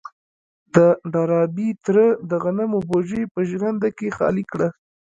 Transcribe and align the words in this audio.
د 0.75 0.77
ډاربي 1.13 1.69
تره 1.85 2.05
د 2.29 2.31
غنمو 2.43 2.79
بوجۍ 2.89 3.23
په 3.33 3.39
ژرنده 3.49 3.89
کې 3.97 4.07
خالي 4.17 4.43
کړه. 4.51 4.67